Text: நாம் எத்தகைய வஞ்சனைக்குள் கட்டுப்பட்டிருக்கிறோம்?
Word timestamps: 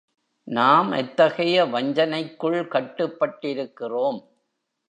நாம் 0.47 0.91
எத்தகைய 0.91 1.65
வஞ்சனைக்குள் 1.65 2.59
கட்டுப்பட்டிருக்கிறோம்? 2.67 4.19